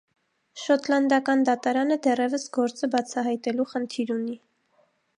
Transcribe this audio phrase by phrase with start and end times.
[0.61, 4.39] Շոտլանդական դատարանը դեռևս գործը բացահայտելու խնդիր ունի։